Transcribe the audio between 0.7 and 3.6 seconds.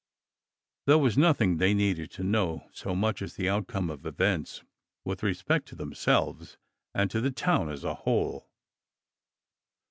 There was nothing they needed to know so much as the